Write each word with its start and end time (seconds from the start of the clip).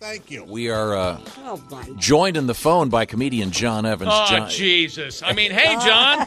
Thank 0.00 0.30
you. 0.30 0.44
We 0.44 0.70
are 0.70 0.96
uh, 0.96 1.20
Oh, 1.40 1.62
joined 1.96 2.38
in 2.38 2.46
the 2.46 2.54
phone 2.54 2.88
by 2.88 3.04
comedian 3.04 3.50
John 3.50 3.84
Evans. 3.84 4.10
Oh, 4.10 4.26
John, 4.30 4.48
Jesus. 4.48 5.22
I 5.22 5.34
mean, 5.34 5.50
hey, 5.50 5.74
John. 5.74 6.26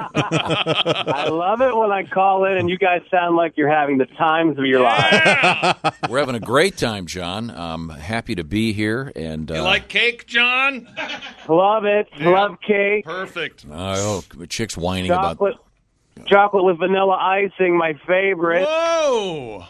I 0.00 1.28
love 1.30 1.60
it 1.60 1.76
when 1.76 1.92
I 1.92 2.02
call 2.02 2.44
in 2.46 2.56
and 2.56 2.68
you 2.68 2.76
guys 2.76 3.02
sound 3.08 3.36
like 3.36 3.56
you're 3.56 3.70
having 3.70 3.98
the 3.98 4.06
times 4.06 4.58
of 4.58 4.64
your 4.66 4.80
lives. 4.82 5.12
Yeah. 5.12 5.74
we're 6.08 6.18
having 6.18 6.34
a 6.34 6.40
great 6.40 6.76
time, 6.76 7.06
John. 7.06 7.50
I'm 7.50 7.88
happy 7.88 8.34
to 8.34 8.42
be 8.42 8.72
here. 8.72 9.12
And 9.14 9.48
uh, 9.48 9.54
You 9.54 9.62
like 9.62 9.86
cake, 9.86 10.26
John? 10.26 10.88
Love 11.48 11.84
it. 11.84 12.08
Love 12.18 12.56
cake. 12.66 13.04
Perfect. 13.04 13.64
oh, 13.70 14.24
chick's 14.48 14.76
whining 14.76 15.12
Chocolate. 15.12 15.54
about 16.16 16.26
Chocolate 16.26 16.64
with 16.64 16.78
vanilla 16.78 17.14
icing, 17.16 17.78
my 17.78 17.94
favorite. 18.08 18.66
Whoa. 18.66 19.66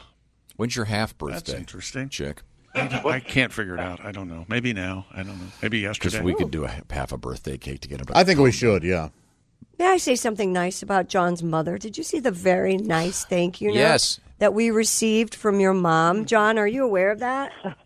when's 0.57 0.75
your 0.75 0.87
half 0.87 1.19
birthday? 1.19 1.35
That's 1.35 1.53
interesting. 1.53 2.09
chick? 2.09 2.41
I, 2.75 3.21
can't 3.21 3.53
figure 3.53 3.75
it 3.75 3.81
out. 3.81 4.05
I 4.05 4.13
don't 4.13 4.29
know. 4.29 4.45
Maybe 4.49 4.73
now. 4.73 5.07
I 5.13 5.19
don't 5.19 5.39
know. 5.39 5.47
Maybe 5.63 5.81
Because 5.83 6.05
yesterday. 6.13 6.25
we 6.25 6.35
could 6.35 6.51
do 6.51 6.65
a 6.65 6.73
half 6.91 7.13
a 7.13 7.19
birthday 7.19 7.57
cake 7.59 7.81
to 7.81 7.89
get 7.89 8.01
him. 8.01 8.07
I 8.15 8.25
think 8.25 8.39
we 8.41 8.53
should, 8.53 8.85
yeah. 8.85 9.09
May 9.79 9.87
I 9.87 9.97
say 9.97 10.15
something 10.17 10.53
nice 10.53 10.83
about 10.83 11.09
John's 11.09 11.43
mother? 11.43 11.79
Did 11.79 11.97
you 11.97 12.05
see 12.05 12.21
the 12.21 12.31
very 12.33 12.77
nice 12.77 13.25
thank 13.25 13.61
you 13.61 13.69
note 13.69 13.77
Yes. 13.77 14.21
that 14.39 14.53
we 14.55 14.71
received 14.71 15.35
from 15.35 15.61
your 15.61 15.73
mom? 15.75 16.25
John, 16.27 16.59
are 16.59 16.67
you 16.67 16.85
aware 16.85 17.11
of 17.11 17.21
that? 17.21 17.53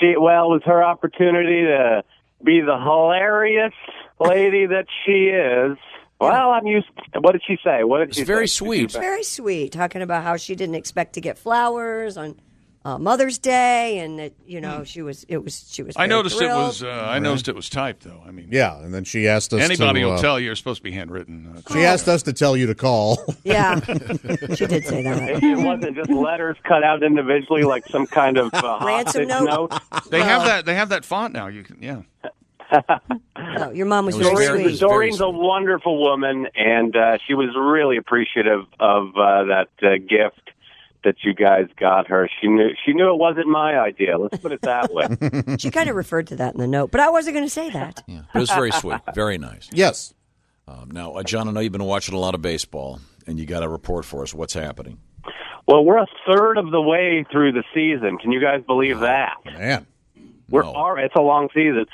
She 0.00 0.14
well, 0.18 0.46
it 0.46 0.54
was 0.54 0.62
her 0.66 0.82
opportunity 0.84 1.62
to 1.62 2.02
be 2.44 2.60
the 2.60 2.76
hilarious 2.78 3.72
lady 4.20 4.66
that 4.66 4.86
she 5.04 5.28
is. 5.28 5.78
Well, 6.20 6.50
I'm 6.50 6.66
used. 6.66 6.88
To, 7.14 7.20
What 7.20 7.32
did 7.32 7.42
she 7.46 7.56
say? 7.64 7.82
What 7.84 7.98
did 8.00 8.08
It's 8.08 8.18
she 8.18 8.24
very 8.24 8.46
say? 8.48 8.58
sweet. 8.64 8.92
Very 8.92 9.22
sweet, 9.22 9.72
talking 9.72 10.02
about 10.02 10.22
how 10.22 10.36
she 10.36 10.54
didn't 10.54 10.74
expect 10.74 11.12
to 11.14 11.20
get 11.22 11.38
flowers 11.38 12.18
on 12.18 12.38
uh, 12.86 12.98
Mother's 12.98 13.38
Day, 13.38 13.98
and 13.98 14.16
that 14.20 14.32
you 14.46 14.60
know 14.60 14.84
she 14.84 15.02
was 15.02 15.24
it 15.28 15.42
was 15.42 15.66
she 15.72 15.82
was. 15.82 15.96
I 15.96 16.06
very 16.06 16.08
noticed 16.10 16.40
it 16.40 16.46
was. 16.48 16.84
Uh, 16.84 16.88
I 16.88 17.18
noticed 17.18 17.48
it 17.48 17.56
was 17.56 17.68
typed 17.68 18.04
though. 18.04 18.22
I 18.24 18.30
mean, 18.30 18.46
Yeah, 18.50 18.78
and 18.78 18.94
then 18.94 19.02
she 19.02 19.26
asked 19.26 19.52
us 19.52 19.60
anybody 19.60 20.00
to, 20.00 20.06
will 20.06 20.12
uh, 20.12 20.20
tell 20.20 20.38
you 20.38 20.52
it's 20.52 20.60
supposed 20.60 20.78
to 20.78 20.82
be 20.84 20.92
handwritten. 20.92 21.52
Uh, 21.66 21.72
She 21.72 21.84
asked 21.84 22.06
us 22.06 22.22
to 22.22 22.32
tell 22.32 22.56
you 22.56 22.68
to 22.68 22.76
call. 22.76 23.18
yeah, 23.44 23.80
she 24.54 24.66
did 24.66 24.86
say 24.86 25.02
that. 25.02 25.42
It 25.42 25.58
wasn't 25.58 25.96
just 25.96 26.10
letters 26.10 26.56
cut 26.62 26.84
out 26.84 27.02
individually, 27.02 27.64
like 27.64 27.84
some 27.88 28.06
kind 28.06 28.38
of 28.38 28.54
uh, 28.54 28.78
Ransom 28.84 29.28
hostage 29.28 29.28
note? 29.28 29.70
note. 29.72 30.10
they 30.10 30.22
have 30.22 30.44
that. 30.44 30.64
They 30.64 30.76
have 30.76 30.90
that 30.90 31.04
font 31.04 31.34
now. 31.34 31.48
You 31.48 31.64
can. 31.64 31.82
Yeah. 31.82 32.02
No, 33.36 33.70
your 33.70 33.86
mom 33.86 34.06
was, 34.06 34.16
It 34.16 34.18
was 34.18 34.28
very, 34.28 34.46
very- 34.46 34.58
sweet. 34.64 34.78
very 34.80 34.90
Doreen's 34.90 35.20
a 35.20 35.28
wonderful 35.30 36.00
woman, 36.02 36.48
and 36.56 36.96
uh, 36.96 37.18
she 37.26 37.34
was 37.34 37.50
really 37.56 37.96
appreciative 37.96 38.64
of 38.80 39.08
uh, 39.16 39.44
that 39.44 39.68
uh, 39.82 39.96
gift 39.98 40.50
that 41.06 41.22
you 41.24 41.32
guys 41.32 41.66
got 41.78 42.08
her. 42.08 42.28
She 42.40 42.48
knew 42.48 42.68
she 42.84 42.92
knew 42.92 43.08
it 43.10 43.16
wasn't 43.18 43.46
my 43.46 43.78
idea. 43.78 44.18
Let's 44.18 44.36
put 44.38 44.52
it 44.52 44.60
that 44.62 44.92
way. 44.92 45.56
She 45.58 45.70
kind 45.70 45.88
of 45.88 45.96
referred 45.96 46.26
to 46.26 46.36
that 46.36 46.54
in 46.54 46.60
the 46.60 46.66
note, 46.66 46.90
but 46.90 47.00
I 47.00 47.08
wasn't 47.08 47.34
going 47.34 47.46
to 47.46 47.50
say 47.50 47.70
that. 47.70 48.02
Yeah, 48.08 48.22
but 48.32 48.38
it 48.38 48.40
was 48.40 48.50
very 48.50 48.72
sweet, 48.72 49.00
very 49.14 49.38
nice. 49.38 49.70
yes. 49.72 50.12
Um, 50.68 50.90
now, 50.90 51.12
uh, 51.12 51.22
John, 51.22 51.48
I 51.48 51.52
know 51.52 51.60
you've 51.60 51.72
been 51.72 51.84
watching 51.84 52.14
a 52.14 52.18
lot 52.18 52.34
of 52.34 52.42
baseball, 52.42 52.98
and 53.26 53.38
you 53.38 53.46
got 53.46 53.62
a 53.62 53.68
report 53.68 54.04
for 54.04 54.22
us. 54.22 54.34
What's 54.34 54.52
happening? 54.54 54.98
well, 55.66 55.84
we're 55.84 55.98
a 55.98 56.06
third 56.28 56.58
of 56.58 56.70
the 56.72 56.80
way 56.82 57.24
through 57.30 57.52
the 57.52 57.62
season. 57.72 58.18
Can 58.18 58.32
you 58.32 58.40
guys 58.40 58.62
believe 58.66 58.98
that? 59.00 59.34
Man. 59.44 59.86
We're 60.48 60.62
No. 60.62 60.72
all, 60.72 60.96
it's 60.98 61.14
a 61.16 61.20
long 61.22 61.48
season. 61.54 61.86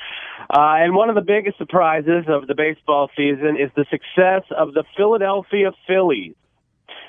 Uh, 0.49 0.75
and 0.83 0.93
one 0.95 1.09
of 1.09 1.15
the 1.15 1.21
biggest 1.21 1.57
surprises 1.57 2.25
of 2.27 2.45
the 2.47 2.53
baseball 2.55 3.09
season 3.15 3.57
is 3.59 3.71
the 3.75 3.85
success 3.89 4.43
of 4.55 4.73
the 4.73 4.83
Philadelphia 4.97 5.71
Phillies. 5.87 6.33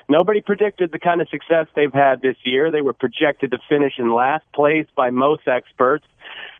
Nobody 0.07 0.41
predicted 0.41 0.91
the 0.91 0.99
kind 0.99 1.21
of 1.21 1.29
success 1.29 1.67
they've 1.75 1.93
had 1.93 2.21
this 2.21 2.37
year. 2.43 2.71
They 2.71 2.81
were 2.81 2.93
projected 2.93 3.51
to 3.51 3.57
finish 3.67 3.93
in 3.97 4.13
last 4.13 4.45
place 4.53 4.87
by 4.95 5.09
most 5.09 5.47
experts. 5.47 6.05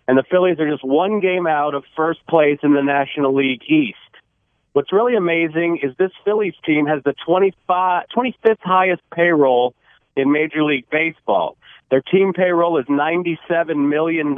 And 0.08 0.18
the 0.18 0.24
Phillies 0.30 0.60
are 0.60 0.70
just 0.70 0.84
one 0.84 1.20
game 1.20 1.48
out 1.48 1.74
of 1.76 1.84
first 1.96 2.26
place 2.28 2.60
in 2.64 2.74
the 2.74 2.82
National 2.82 3.36
League 3.36 3.64
East. 3.68 3.98
What's 4.74 4.92
really 4.92 5.16
amazing 5.16 5.80
is 5.84 5.96
this 5.98 6.12
Phillies 6.24 6.56
team 6.66 6.86
has 6.88 7.02
the 7.04 7.14
25, 7.26 8.06
25th 8.16 8.58
highest 8.62 9.02
payroll 9.14 9.74
in 10.18 10.32
Major 10.32 10.64
League 10.64 10.90
Baseball. 10.90 11.56
Their 11.92 12.02
team 12.02 12.34
payroll 12.34 12.78
is 12.80 12.86
$97 12.86 13.90
million. 13.90 14.36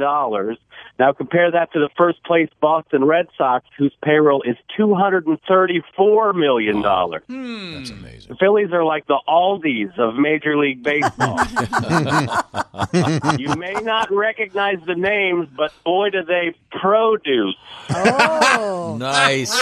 Now 0.98 1.12
compare 1.12 1.50
that 1.52 1.72
to 1.72 1.78
the 1.78 1.88
first 1.96 2.22
place 2.24 2.48
Boston 2.60 3.04
Red 3.04 3.28
Sox, 3.36 3.64
whose 3.78 3.94
payroll 4.04 4.42
is 4.42 4.56
$234 4.78 6.34
million. 6.34 6.82
Hmm. 6.82 7.74
That's 7.74 7.90
amazing. 7.90 8.28
The 8.28 8.36
Phillies 8.36 8.72
are 8.72 8.84
like 8.84 9.06
the 9.06 9.18
Aldis 9.26 9.92
of 9.96 10.16
Major 10.16 10.58
League 10.58 10.82
Baseball. 10.82 11.38
you 13.38 13.54
may 13.56 13.74
not 13.74 14.10
recognize 14.12 14.78
the 14.86 14.94
names, 14.96 15.48
but 15.56 15.72
boy, 15.84 16.10
do 16.10 16.24
they 16.24 16.54
produce. 16.70 17.54
Oh, 17.90 18.96
Nice. 18.98 19.52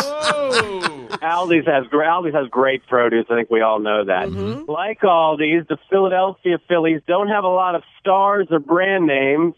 Whoa. 1.09 1.17
Aldi's 1.19 1.67
has 1.67 1.84
Aldi's 1.87 2.34
has 2.34 2.49
great 2.49 2.87
produce. 2.87 3.27
I 3.31 3.34
think 3.34 3.50
we 3.50 3.61
all 3.61 3.78
know 3.78 4.05
that. 4.05 4.28
Mm-hmm. 4.28 4.71
Like 4.71 5.00
Aldi's, 5.00 5.67
the 5.69 5.78
Philadelphia 5.91 6.59
Phillies 6.69 7.00
don't 7.06 7.28
have 7.28 7.44
a 7.44 7.49
lot 7.49 7.75
of 7.75 7.83
stars 8.00 8.49
or 8.50 8.59
brand 8.59 9.06
names, 9.06 9.55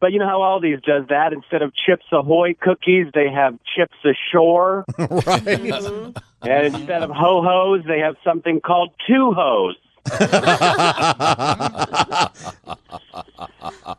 but 0.00 0.12
you 0.12 0.18
know 0.18 0.26
how 0.26 0.40
Aldi's 0.40 0.82
does 0.82 1.06
that. 1.08 1.32
Instead 1.32 1.62
of 1.62 1.72
Chips 1.74 2.04
Ahoy 2.12 2.54
cookies, 2.60 3.06
they 3.14 3.30
have 3.30 3.58
Chips 3.74 3.96
Ashore, 4.04 4.84
right. 4.98 5.48
and 6.42 6.74
instead 6.74 7.02
of 7.02 7.10
ho 7.10 7.42
hos, 7.42 7.84
they 7.86 8.00
have 8.00 8.16
something 8.24 8.60
called 8.60 8.90
two 9.06 9.32
hos. 9.36 9.76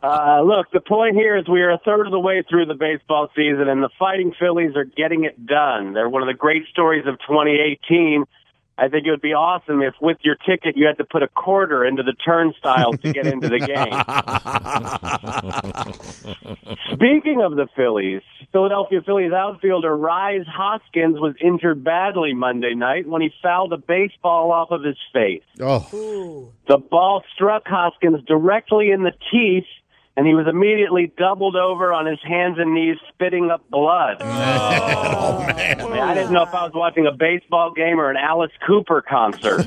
Uh, 0.06 0.40
look, 0.42 0.70
the 0.72 0.80
point 0.80 1.16
here 1.16 1.36
is 1.36 1.48
we 1.48 1.62
are 1.62 1.72
a 1.72 1.78
third 1.84 2.06
of 2.06 2.12
the 2.12 2.20
way 2.20 2.44
through 2.48 2.66
the 2.66 2.74
baseball 2.74 3.28
season, 3.34 3.68
and 3.68 3.82
the 3.82 3.88
Fighting 3.98 4.32
Phillies 4.38 4.76
are 4.76 4.84
getting 4.84 5.24
it 5.24 5.46
done. 5.46 5.94
They're 5.94 6.08
one 6.08 6.22
of 6.22 6.28
the 6.28 6.34
great 6.34 6.62
stories 6.70 7.04
of 7.08 7.18
2018. 7.26 8.24
I 8.78 8.88
think 8.88 9.06
it 9.06 9.10
would 9.10 9.22
be 9.22 9.32
awesome 9.32 9.82
if, 9.82 9.94
with 10.00 10.18
your 10.20 10.36
ticket, 10.36 10.76
you 10.76 10.86
had 10.86 10.98
to 10.98 11.04
put 11.04 11.24
a 11.24 11.28
quarter 11.28 11.84
into 11.84 12.04
the 12.04 12.12
turnstile 12.12 12.92
to 12.92 13.12
get 13.12 13.26
into 13.26 13.48
the 13.48 13.58
game. 13.58 13.96
Speaking 16.92 17.40
of 17.42 17.56
the 17.56 17.66
Phillies, 17.74 18.20
Philadelphia 18.52 19.00
Phillies 19.04 19.32
outfielder 19.32 19.96
Rise 19.96 20.46
Hoskins 20.46 21.18
was 21.18 21.34
injured 21.40 21.82
badly 21.82 22.32
Monday 22.34 22.74
night 22.74 23.08
when 23.08 23.22
he 23.22 23.30
fouled 23.42 23.72
a 23.72 23.78
baseball 23.78 24.52
off 24.52 24.70
of 24.70 24.84
his 24.84 24.98
face. 25.12 25.42
Oh, 25.58 26.52
The 26.68 26.78
ball 26.78 27.24
struck 27.34 27.66
Hoskins 27.66 28.22
directly 28.26 28.90
in 28.90 29.02
the 29.02 29.12
teeth, 29.32 29.64
and 30.16 30.26
he 30.26 30.34
was 30.34 30.46
immediately 30.48 31.12
doubled 31.18 31.56
over 31.56 31.92
on 31.92 32.06
his 32.06 32.18
hands 32.22 32.56
and 32.58 32.74
knees, 32.74 32.96
spitting 33.08 33.50
up 33.50 33.68
blood. 33.70 34.16
Oh, 34.58 35.38
oh 35.38 35.46
man. 35.46 35.80
I, 35.80 35.84
mean, 35.84 35.98
I 35.98 36.14
didn't 36.14 36.32
know 36.32 36.42
if 36.42 36.54
I 36.54 36.64
was 36.64 36.72
watching 36.74 37.06
a 37.06 37.12
baseball 37.12 37.72
game 37.72 37.98
or 38.00 38.10
an 38.10 38.16
Alice 38.16 38.52
Cooper 38.66 39.02
concert. 39.02 39.64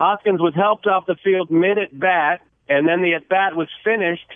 Hoskins 0.00 0.40
was 0.40 0.54
helped 0.54 0.86
off 0.86 1.06
the 1.06 1.16
field 1.22 1.50
mid 1.50 1.78
at 1.78 1.98
bat, 1.98 2.40
and 2.68 2.88
then 2.88 3.02
the 3.02 3.14
at 3.14 3.28
bat 3.28 3.56
was 3.56 3.68
finished 3.82 4.26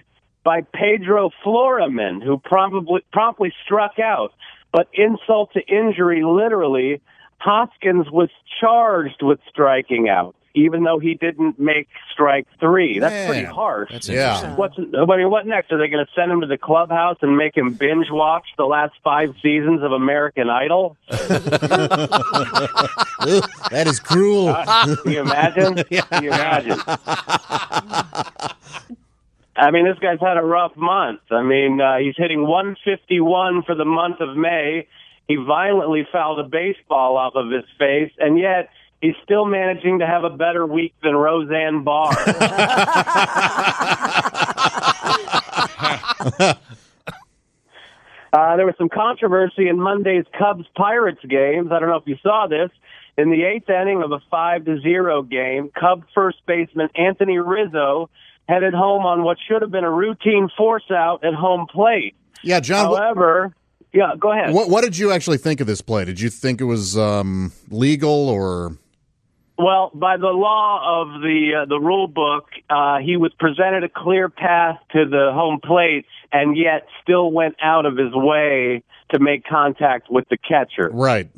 by 0.44 0.62
Pedro 0.62 1.30
Florimon, 1.44 2.22
who 2.22 2.38
promptly 2.38 3.04
promptly 3.12 3.52
struck 3.64 3.98
out. 3.98 4.32
But 4.72 4.88
insult 4.92 5.52
to 5.54 5.60
injury, 5.60 6.22
literally, 6.24 7.00
Hoskins 7.38 8.10
was 8.10 8.30
charged 8.60 9.22
with 9.22 9.40
striking 9.48 10.08
out, 10.08 10.36
even 10.64 10.84
though 10.84 10.98
he 10.98 11.14
didn't 11.14 11.58
make 11.58 11.88
strike 12.12 12.46
three. 12.60 12.98
That's 12.98 13.28
pretty 13.30 13.44
harsh. 13.44 13.90
That's 13.92 14.08
Yeah. 14.08 14.54
What's 14.56 14.76
I 14.78 15.16
mean? 15.16 15.30
What 15.30 15.46
next? 15.46 15.72
Are 15.72 15.78
they 15.78 15.88
going 15.88 16.04
to 16.04 16.12
send 16.14 16.30
him 16.32 16.40
to 16.40 16.46
the 16.46 16.58
clubhouse 16.58 17.16
and 17.22 17.36
make 17.36 17.56
him 17.56 17.72
binge 17.72 18.06
watch 18.10 18.44
the 18.56 18.64
last 18.64 18.94
five 19.04 19.34
seasons 19.42 19.82
of 19.82 19.92
American 19.92 20.50
Idol? 20.50 20.96
That 23.70 23.86
is 23.86 24.00
cruel. 24.00 24.54
Can 24.54 25.12
you 25.12 25.20
imagine? 25.20 25.74
Can 25.90 26.22
you 26.22 26.30
imagine? 26.30 26.78
I 29.56 29.70
mean, 29.72 29.84
this 29.84 29.98
guy's 29.98 30.20
had 30.20 30.36
a 30.36 30.42
rough 30.42 30.76
month. 30.76 31.20
I 31.30 31.42
mean, 31.42 31.80
uh, 31.80 31.98
he's 31.98 32.14
hitting 32.16 32.46
151 32.46 33.64
for 33.64 33.74
the 33.74 33.84
month 33.84 34.20
of 34.20 34.36
May. 34.36 34.86
He 35.26 35.36
violently 35.36 36.06
fouled 36.10 36.38
a 36.38 36.44
baseball 36.44 37.16
off 37.16 37.34
of 37.34 37.50
his 37.50 37.64
face, 37.78 38.12
and 38.18 38.38
yet 38.38 38.70
he's 39.00 39.14
still 39.24 39.44
managing 39.44 40.00
to 40.00 40.06
have 40.06 40.24
a 40.24 40.30
better 40.30 40.66
week 40.66 40.94
than 41.02 41.14
Roseanne 41.14 41.84
Barr. 41.84 42.12
Uh, 48.30 48.56
there 48.56 48.66
was 48.66 48.74
some 48.76 48.90
controversy 48.90 49.68
in 49.68 49.80
Monday's 49.80 50.24
Cubs 50.38 50.66
Pirates 50.76 51.20
games. 51.26 51.70
I 51.72 51.78
don't 51.78 51.88
know 51.88 51.96
if 51.96 52.06
you 52.06 52.16
saw 52.22 52.46
this. 52.46 52.70
In 53.16 53.30
the 53.30 53.42
eighth 53.42 53.68
inning 53.68 54.02
of 54.02 54.12
a 54.12 54.20
five 54.30 54.64
to 54.66 54.80
zero 54.80 55.22
game, 55.22 55.70
Cub 55.70 56.04
first 56.14 56.38
baseman 56.46 56.88
Anthony 56.94 57.38
Rizzo 57.38 58.10
headed 58.48 58.74
home 58.74 59.04
on 59.04 59.22
what 59.22 59.38
should 59.48 59.62
have 59.62 59.70
been 59.70 59.84
a 59.84 59.90
routine 59.90 60.48
force 60.56 60.90
out 60.90 61.24
at 61.24 61.34
home 61.34 61.66
plate. 61.68 62.14
Yeah, 62.42 62.60
John. 62.60 62.90
What, 62.90 63.02
However, 63.02 63.54
yeah, 63.92 64.12
go 64.18 64.32
ahead. 64.32 64.52
what 64.52 64.68
what 64.68 64.84
did 64.84 64.96
you 64.96 65.10
actually 65.10 65.38
think 65.38 65.60
of 65.60 65.66
this 65.66 65.80
play? 65.80 66.04
Did 66.04 66.20
you 66.20 66.30
think 66.30 66.60
it 66.60 66.64
was 66.64 66.96
um, 66.98 67.52
legal 67.70 68.28
or? 68.28 68.76
Well, 69.58 69.90
by 69.92 70.16
the 70.18 70.28
law 70.28 71.02
of 71.02 71.20
the 71.20 71.62
uh, 71.62 71.66
the 71.66 71.80
rule 71.80 72.06
book, 72.06 72.46
uh, 72.70 72.98
he 72.98 73.16
was 73.16 73.32
presented 73.40 73.82
a 73.82 73.88
clear 73.88 74.28
path 74.28 74.78
to 74.92 75.04
the 75.04 75.32
home 75.34 75.58
plate, 75.62 76.06
and 76.32 76.56
yet 76.56 76.86
still 77.02 77.32
went 77.32 77.56
out 77.60 77.84
of 77.84 77.96
his 77.96 78.14
way 78.14 78.84
to 79.10 79.18
make 79.18 79.44
contact 79.44 80.10
with 80.10 80.28
the 80.28 80.36
catcher. 80.36 80.90
Right. 80.92 81.28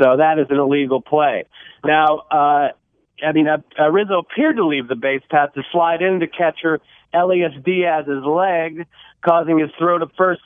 So 0.00 0.16
that 0.16 0.40
is 0.40 0.46
an 0.50 0.58
illegal 0.58 1.00
play. 1.00 1.44
Now, 1.84 2.22
uh, 2.30 2.68
I 3.24 3.32
mean, 3.32 3.46
uh, 3.46 3.58
uh, 3.78 3.90
Rizzo 3.90 4.18
appeared 4.18 4.56
to 4.56 4.66
leave 4.66 4.88
the 4.88 4.96
base 4.96 5.22
path 5.30 5.54
to 5.54 5.62
slide 5.70 6.02
into 6.02 6.26
catcher 6.26 6.80
Elias 7.14 7.52
Diaz's 7.64 8.24
leg, 8.24 8.86
causing 9.24 9.60
his 9.60 9.70
throw 9.78 9.98
to 9.98 10.06
first 10.16 10.40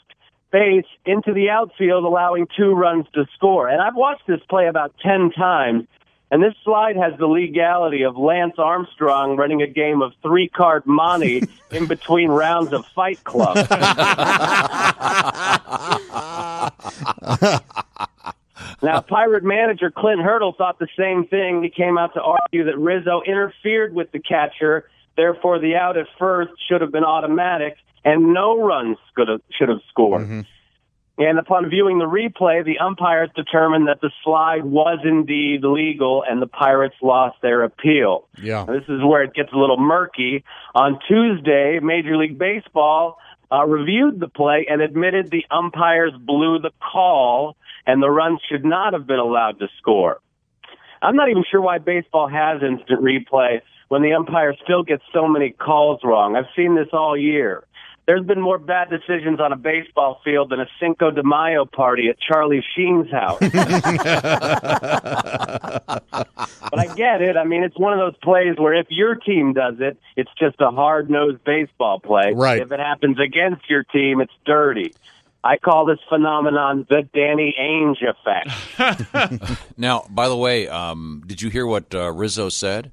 base 0.53 0.85
into 1.05 1.33
the 1.33 1.49
outfield, 1.49 2.05
allowing 2.05 2.47
two 2.57 2.73
runs 2.73 3.07
to 3.15 3.25
score. 3.35 3.69
And 3.69 3.81
I've 3.81 3.97
watched 3.97 4.27
this 4.27 4.41
play 4.49 4.67
about 4.67 4.95
10 5.03 5.31
times. 5.31 5.87
And 6.31 6.43
this 6.43 6.55
slide 6.65 6.97
has 6.97 7.17
the 7.19 7.27
legality 7.27 8.03
of 8.03 8.17
Lance 8.17 8.55
Armstrong 8.59 9.37
running 9.37 9.63
a 9.63 9.67
game 9.67 10.03
of 10.03 10.13
three 10.23 10.49
card 10.49 10.85
monte 10.85 11.43
in 11.71 11.87
between 11.87 12.31
rounds 12.31 12.73
of 12.73 12.85
Fight 12.87 13.23
Club. 13.23 13.57
Now, 18.83 19.01
Pirate 19.01 19.45
manager 19.45 19.91
Clint 19.91 20.21
Hurdle 20.21 20.55
thought 20.57 20.79
the 20.79 20.89
same 20.99 21.27
thing. 21.27 21.63
He 21.63 21.71
came 21.71 21.97
out 21.97 22.15
to 22.15 22.23
argue 22.23 22.65
that 22.65 22.79
Rizzo 22.79 23.23
interfered 23.27 23.95
with 23.95 24.13
the 24.13 24.19
catcher, 24.19 24.89
therefore 25.17 25.59
the 25.59 25.77
out 25.77 25.97
at 25.97 26.07
first 26.19 26.53
should 26.69 26.83
have 26.83 26.93
been 26.93 27.05
automatic, 27.05 27.77
and 28.05 28.33
no 28.35 28.61
runs 28.61 28.99
could 29.15 29.29
have, 29.29 29.41
should 29.51 29.69
have 29.69 29.81
scored. 29.89 30.23
Mm-hmm. 30.23 30.41
And 31.19 31.39
upon 31.39 31.71
viewing 31.71 31.99
the 31.99 32.05
replay, 32.05 32.63
the 32.63 32.79
umpires 32.79 33.31
determined 33.35 33.89
that 33.89 34.03
the 34.03 34.11
slide 34.23 34.65
was 34.67 34.99
indeed 35.03 35.65
legal, 35.65 36.23
and 36.29 36.43
the 36.43 36.47
Pirates 36.47 36.97
lost 37.01 37.41
their 37.41 37.63
appeal. 37.63 38.29
Yeah. 38.43 38.67
This 38.67 38.85
is 38.89 39.03
where 39.03 39.23
it 39.23 39.33
gets 39.33 39.51
a 39.53 39.57
little 39.57 39.79
murky. 39.79 40.45
On 40.75 40.99
Tuesday, 41.09 41.81
Major 41.83 42.19
League 42.19 42.39
Baseball 42.39 43.19
uh, 43.51 43.65
reviewed 43.65 44.21
the 44.21 44.29
play 44.29 44.67
and 44.69 44.83
admitted 44.83 45.31
the 45.31 45.47
umpires 45.51 46.13
blew 46.19 46.59
the 46.59 46.73
call 46.81 47.57
and 47.87 48.03
the 48.03 48.11
runs 48.11 48.41
should 48.51 48.65
not 48.65 48.93
have 48.93 49.07
been 49.07 49.19
allowed 49.19 49.59
to 49.61 49.69
score. 49.79 50.21
I'm 51.01 51.17
not 51.17 51.31
even 51.31 51.45
sure 51.51 51.61
why 51.61 51.79
baseball 51.79 52.29
has 52.29 52.63
instant 52.63 53.01
replay 53.01 53.61
when 53.89 54.03
the 54.03 54.13
umpire 54.15 54.55
still 54.65 54.83
gets 54.83 55.05
so 55.13 55.29
many 55.29 55.51
calls 55.51 56.01
wrong. 56.03 56.37
I've 56.37 56.51
seen 56.57 56.75
this 56.75 56.89
all 56.93 57.17
year. 57.17 57.65
There's 58.07 58.25
been 58.25 58.41
more 58.41 58.59
bad 58.59 58.89
decisions 58.89 59.41
on 59.41 59.53
a 59.53 59.57
baseball 59.57 60.21
field 60.25 60.51
than 60.51 60.61
a 60.61 60.67
Cinco 60.79 61.11
de 61.11 61.25
Mayo 61.25 61.65
party 61.65 62.09
at 62.09 62.21
Charlie 62.21 62.65
Sheen's 62.77 63.11
house. 63.11 63.39
but 63.41 63.53
I 66.79 66.87
get 66.95 67.21
it. 67.21 67.37
I 67.37 67.43
mean, 67.43 67.65
it's 67.65 67.77
one 67.77 67.93
of 67.93 67.99
those 67.99 68.17
plays 68.23 68.57
where 68.59 68.75
if 68.75 68.87
your 68.91 69.17
team 69.17 69.55
does 69.55 69.75
it, 69.81 69.99
it's 70.17 70.31
just 70.39 70.55
a 70.61 70.71
hard 70.71 71.11
nosed 71.11 71.43
baseball 71.43 71.99
play. 71.99 72.33
Right. 72.33 72.63
If 72.63 72.71
it 72.71 72.79
happens 72.79 73.19
against 73.19 73.69
your 73.69 73.83
team, 73.83 74.21
it's 74.21 74.33
dirty. 74.45 74.95
I 75.43 75.57
call 75.59 75.87
this 75.87 75.99
phenomenon 76.09 76.87
the 76.89 77.09
Danny 77.13 77.55
Ainge 77.59 78.03
effect. 78.03 78.51
Now, 79.77 80.07
by 80.09 80.29
the 80.29 80.37
way, 80.37 80.69
um, 80.69 81.23
did 81.27 81.43
you 81.43 81.51
hear 81.51 81.67
what 81.67 81.95
uh, 81.95 82.11
Rizzo 82.13 82.49
said? 82.49 82.93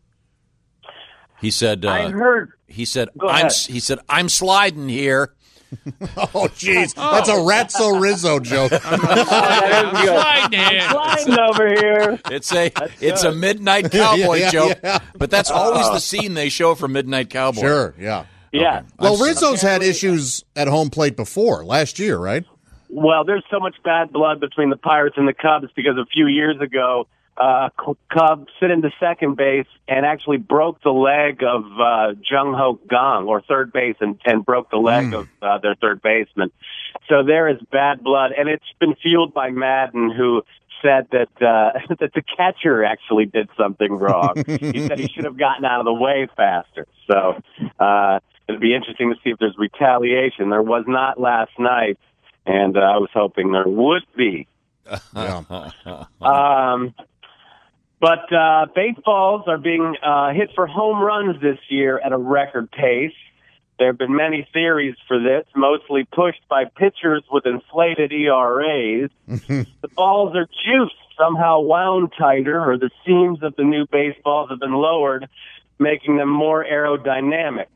He 1.39 1.49
said. 1.49 1.85
Uh, 1.85 1.89
I 1.89 2.09
heard. 2.09 2.53
He 2.73 2.85
said. 2.85 3.09
I'm. 3.21 3.49
He 3.67 3.79
said. 3.79 3.99
I'm 4.09 4.29
sliding 4.29 4.89
here. 4.89 5.33
Oh, 6.35 6.47
jeez. 6.53 6.93
Oh. 6.97 7.13
That's 7.15 7.29
a 7.29 7.33
Ratso 7.33 7.99
Rizzo 7.99 8.39
joke. 8.39 8.69
That 8.69 9.85
is 9.85 10.01
good. 10.01 10.07
Slide 10.07 10.53
in. 10.53 10.89
Sliding 10.91 11.39
over 11.39 11.67
here. 11.67 12.19
It's 12.29 12.53
a. 12.53 12.71
It's 13.01 13.23
a 13.23 13.31
midnight 13.31 13.91
cowboy 13.91 14.35
Yeah, 14.35 14.51
joke. 14.51 14.79
yeah. 14.83 14.99
But 15.17 15.31
that's 15.31 15.49
always 15.49 15.87
the 15.87 15.93
oh. 15.95 15.97
scene 15.99 16.35
they 16.35 16.49
show 16.49 16.75
for 16.75 16.87
Midnight 16.87 17.31
Cowboy. 17.31 17.61
Sure, 17.61 17.95
yeah. 17.99 18.25
Yeah. 18.51 18.83
Well, 18.99 19.15
I'm- 19.15 19.23
Rizzo's 19.23 19.61
had 19.63 19.81
issues 19.81 20.43
at 20.55 20.67
home 20.67 20.91
plate 20.91 21.15
before, 21.15 21.65
last 21.65 21.97
year, 21.97 22.19
right? 22.19 22.45
Well, 22.89 23.23
there's 23.23 23.43
so 23.49 23.59
much 23.59 23.75
bad 23.83 24.13
blood 24.13 24.39
between 24.39 24.69
the 24.69 24.77
Pirates 24.77 25.15
and 25.17 25.27
the 25.27 25.33
Cubs 25.33 25.69
because 25.75 25.97
a 25.97 26.05
few 26.05 26.27
years 26.27 26.61
ago, 26.61 27.07
uh, 27.37 27.69
Cub 28.11 28.47
sit 28.59 28.69
into 28.71 28.91
second 28.99 29.37
base 29.37 29.67
and 29.87 30.05
actually 30.05 30.37
broke 30.37 30.81
the 30.83 30.91
leg 30.91 31.43
of 31.43 31.63
uh, 31.79 32.13
Jung 32.29 32.53
Ho 32.53 32.79
Kang, 32.89 33.27
or 33.27 33.41
third 33.41 33.73
base, 33.73 33.95
and, 33.99 34.19
and 34.25 34.45
broke 34.45 34.69
the 34.69 34.77
leg 34.77 35.13
of 35.13 35.27
uh, 35.41 35.57
their 35.57 35.75
third 35.75 36.01
baseman. 36.01 36.51
So 37.09 37.23
there 37.23 37.47
is 37.47 37.57
bad 37.71 38.03
blood, 38.03 38.31
and 38.37 38.47
it's 38.47 38.63
been 38.79 38.95
fueled 38.95 39.33
by 39.33 39.49
Maddon, 39.49 40.11
who 40.11 40.43
said 40.81 41.07
that 41.11 41.29
uh, 41.41 41.79
that 41.99 42.13
the 42.13 42.21
catcher 42.37 42.83
actually 42.83 43.25
did 43.25 43.49
something 43.57 43.91
wrong. 43.93 44.43
he 44.45 44.87
said 44.87 44.99
he 44.99 45.07
should 45.07 45.25
have 45.25 45.37
gotten 45.37 45.65
out 45.65 45.79
of 45.79 45.85
the 45.85 45.93
way 45.93 46.27
faster. 46.37 46.85
So 47.09 47.41
uh, 47.79 48.19
it'd 48.47 48.61
be 48.61 48.75
interesting 48.75 49.09
to 49.09 49.15
see 49.23 49.31
if 49.31 49.39
there's 49.39 49.57
retaliation. 49.57 50.49
There 50.49 50.61
was 50.61 50.85
not 50.87 51.19
last 51.19 51.51
night, 51.57 51.97
and 52.45 52.77
uh, 52.77 52.81
I 52.81 52.97
was 52.97 53.09
hoping 53.13 53.51
there 53.51 53.67
would 53.67 54.03
be. 54.15 54.47
Yeah. 55.15 55.43
Um, 56.21 56.93
but 58.03 58.33
uh, 58.33 58.65
baseballs 58.75 59.43
are 59.47 59.57
being 59.57 59.95
uh, 60.03 60.33
hit 60.33 60.49
for 60.55 60.67
home 60.67 61.01
runs 61.01 61.41
this 61.41 61.57
year 61.69 61.97
at 61.99 62.11
a 62.11 62.17
record 62.17 62.69
pace. 62.69 63.13
There 63.79 63.87
have 63.87 63.97
been 63.97 64.13
many 64.13 64.45
theories 64.51 64.95
for 65.07 65.23
this, 65.23 65.45
mostly 65.55 66.03
pushed 66.11 66.45
by 66.49 66.65
pitchers 66.65 67.23
with 67.31 67.45
inflated 67.45 68.11
ERAs. 68.11 69.09
the 69.27 69.87
balls 69.95 70.35
are 70.35 70.47
juiced, 70.65 70.95
somehow 71.17 71.61
wound 71.61 72.11
tighter, 72.19 72.59
or 72.59 72.77
the 72.77 72.89
seams 73.05 73.41
of 73.41 73.55
the 73.55 73.63
new 73.63 73.85
baseballs 73.89 74.49
have 74.49 74.59
been 74.59 74.73
lowered, 74.73 75.29
making 75.79 76.17
them 76.17 76.27
more 76.27 76.65
aerodynamic. 76.65 77.67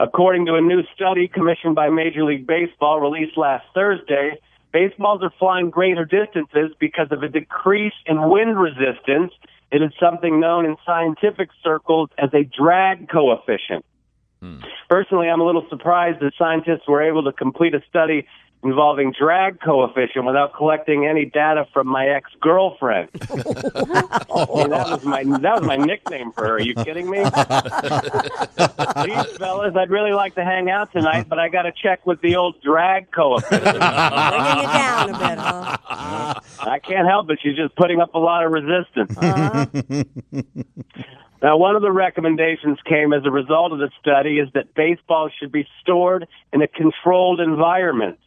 According 0.00 0.46
to 0.46 0.56
a 0.56 0.60
new 0.60 0.82
study 0.96 1.28
commissioned 1.28 1.76
by 1.76 1.88
Major 1.90 2.24
League 2.24 2.48
Baseball 2.48 2.98
released 3.00 3.36
last 3.36 3.64
Thursday, 3.74 4.40
baseballs 4.76 5.22
are 5.22 5.32
flying 5.38 5.70
greater 5.70 6.04
distances 6.04 6.76
because 6.78 7.08
of 7.10 7.22
a 7.22 7.28
decrease 7.28 7.94
in 8.04 8.28
wind 8.28 8.60
resistance. 8.60 9.32
It 9.72 9.80
is 9.80 9.90
something 9.98 10.38
known 10.38 10.66
in 10.66 10.76
scientific 10.84 11.48
circles 11.64 12.10
as 12.18 12.28
a 12.34 12.44
drag 12.44 13.08
coefficient. 13.08 13.86
Hmm. 14.42 14.58
Personally, 14.90 15.28
I'm 15.30 15.40
a 15.40 15.46
little 15.46 15.66
surprised 15.70 16.20
that 16.20 16.32
scientists 16.38 16.86
were 16.86 17.02
able 17.02 17.24
to 17.24 17.32
complete 17.32 17.74
a 17.74 17.80
study 17.88 18.26
involving 18.62 19.12
drag 19.12 19.60
coefficient 19.60 20.24
without 20.24 20.54
collecting 20.54 21.06
any 21.06 21.24
data 21.24 21.66
from 21.72 21.86
my 21.86 22.06
ex-girlfriend. 22.08 23.08
I 23.30 23.34
mean, 23.34 24.70
that 24.70 24.86
was 24.90 25.04
my 25.04 25.24
that 25.24 25.60
was 25.60 25.62
my 25.62 25.76
nickname 25.76 26.32
for 26.32 26.44
her. 26.46 26.54
Are 26.54 26.60
you 26.60 26.74
kidding 26.74 27.08
me? 27.08 27.18
These 27.18 27.30
fellas, 29.38 29.76
I'd 29.76 29.90
really 29.90 30.12
like 30.12 30.34
to 30.34 30.44
hang 30.44 30.70
out 30.70 30.92
tonight, 30.92 31.28
but 31.28 31.38
I 31.38 31.48
got 31.48 31.62
to 31.62 31.72
check 31.72 32.06
with 32.06 32.20
the 32.20 32.36
old 32.36 32.60
drag 32.62 33.10
coefficient. 33.12 33.62
Bringing 33.62 33.78
it 33.78 34.72
down 34.72 35.10
a 35.10 35.18
bit, 35.18 35.38
huh? 35.38 36.40
I 36.60 36.78
can't 36.82 37.06
help 37.06 37.30
it. 37.30 37.38
She's 37.42 37.56
just 37.56 37.76
putting 37.76 38.00
up 38.00 38.14
a 38.14 38.18
lot 38.18 38.44
of 38.44 38.52
resistance. 38.52 39.16
Uh-huh. 39.16 39.66
Now, 41.42 41.58
one 41.58 41.76
of 41.76 41.82
the 41.82 41.92
recommendations 41.92 42.78
came 42.86 43.12
as 43.12 43.24
a 43.24 43.30
result 43.30 43.72
of 43.72 43.78
the 43.78 43.90
study 44.00 44.38
is 44.38 44.48
that 44.54 44.74
baseball 44.74 45.30
should 45.38 45.52
be 45.52 45.68
stored 45.80 46.26
in 46.52 46.62
a 46.62 46.66
controlled 46.66 47.40
environment. 47.40 48.18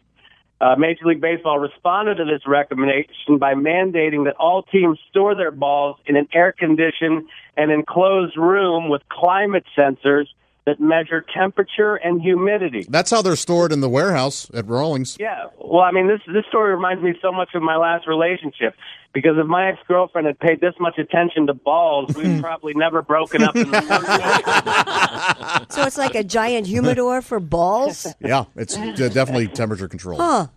Uh, 0.62 0.76
Major 0.78 1.06
League 1.06 1.22
Baseball 1.22 1.58
responded 1.58 2.16
to 2.16 2.26
this 2.26 2.42
recommendation 2.46 3.38
by 3.38 3.54
mandating 3.54 4.26
that 4.26 4.36
all 4.38 4.64
teams 4.64 5.00
store 5.10 5.34
their 5.34 5.52
balls 5.52 5.98
in 6.06 6.18
an 6.18 6.28
air-conditioned 6.34 7.30
and 7.56 7.72
enclosed 7.72 8.36
room 8.36 8.90
with 8.90 9.02
climate 9.10 9.64
sensors 9.78 10.26
that 10.66 10.80
measure 10.80 11.26
temperature 11.34 11.96
and 11.96 12.22
humidity. 12.22 12.86
That's 12.90 13.10
how 13.10 13.22
they're 13.22 13.36
stored 13.36 13.72
in 13.72 13.82
the 13.82 13.90
warehouse 13.90 14.52
at 14.54 14.68
Rawlings. 14.68 15.18
Yeah. 15.20 15.48
Well, 15.58 15.82
I 15.82 15.92
mean, 15.92 16.08
this 16.08 16.22
this 16.28 16.46
story 16.48 16.76
reminds 16.76 17.02
me 17.02 17.16
so 17.22 17.32
much 17.32 17.50
of 17.56 17.64
my 17.64 17.76
last 17.78 18.08
relationship 18.08 18.76
because 19.14 19.38
if 19.38 19.48
my 19.48 19.70
ex 19.70 19.80
girlfriend 19.88 20.28
had 20.28 20.38
paid 20.40 20.62
this 20.62 20.76
much 20.80 21.00
attention 21.00 21.48
to 21.48 21.56
balls, 21.56 22.16
we'd 22.16 22.42
probably 22.42 22.74
never 22.76 23.02
broken 23.02 23.42
up 23.42 23.56
in 25.60 25.68
the 25.68 25.74
first 25.74 25.76
place. 25.76 25.84
So 25.84 25.88
it's 25.88 25.98
like 25.98 26.16
a 26.16 26.24
giant 26.24 26.68
humidor 26.68 27.22
for 27.22 27.40
balls? 27.40 28.08
Yeah, 28.20 28.46
it's 28.56 28.76
definitely 28.76 29.48
temperature 29.48 29.88
controlled. 29.88 30.22
Huh. 30.22 30.48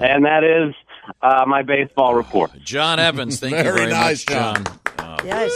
And 0.00 0.24
that 0.24 0.44
is 0.44 0.74
uh, 1.20 1.44
my 1.46 1.62
baseball 1.62 2.14
report. 2.14 2.52
John 2.62 2.98
Evans, 2.98 3.38
thank 3.40 3.54
you 3.56 3.62
Very 3.62 3.76
very 3.76 3.90
nice, 3.90 4.26
much, 4.26 4.34
John. 4.34 4.64
John. 4.64 4.78
Uh, 4.98 5.20
Yes. 5.24 5.52